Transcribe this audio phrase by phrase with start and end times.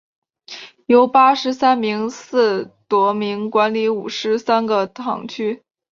[0.87, 5.61] 由八十三名司铎名管理五十三个堂区。